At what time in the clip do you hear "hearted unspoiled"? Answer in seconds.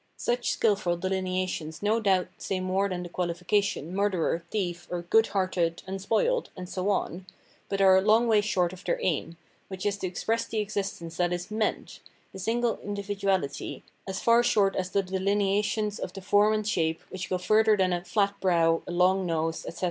5.27-6.49